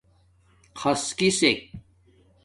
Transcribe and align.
خص 0.75 1.13
کسک 1.17 1.59